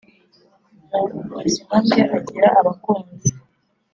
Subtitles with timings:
[0.93, 0.99] Mu
[1.41, 3.29] buzima bwe agira abakunzi